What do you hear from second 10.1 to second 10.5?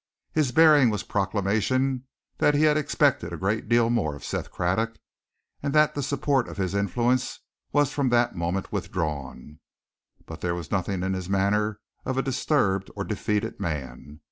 But